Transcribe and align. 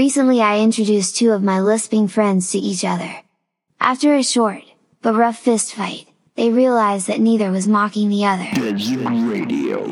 Recently 0.00 0.40
I 0.40 0.60
introduced 0.60 1.16
two 1.16 1.32
of 1.32 1.42
my 1.42 1.60
lisping 1.60 2.08
friends 2.08 2.50
to 2.52 2.58
each 2.58 2.86
other. 2.86 3.16
After 3.78 4.14
a 4.14 4.22
short, 4.22 4.62
but 5.02 5.14
rough 5.14 5.38
fist 5.38 5.74
fight, 5.74 6.06
they 6.36 6.48
realized 6.48 7.06
that 7.08 7.20
neither 7.20 7.50
was 7.50 7.68
mocking 7.68 8.08
the 8.08 8.24
other. 8.24 8.48
Radio, 8.58 9.84